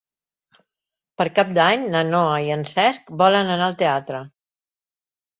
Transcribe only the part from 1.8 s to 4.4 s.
na Noa i en Cesc volen anar al teatre.